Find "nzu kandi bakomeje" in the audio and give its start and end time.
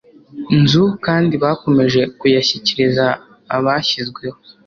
0.61-2.01